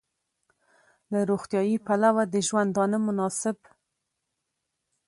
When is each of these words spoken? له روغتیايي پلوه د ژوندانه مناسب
له 1.11 1.19
روغتیايي 1.29 1.77
پلوه 1.85 2.23
د 2.33 2.35
ژوندانه 2.47 2.97
مناسب 3.07 3.57